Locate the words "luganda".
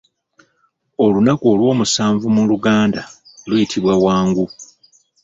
2.49-3.01